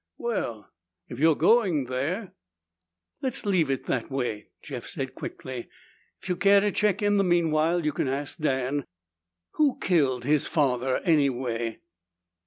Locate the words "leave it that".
3.45-4.09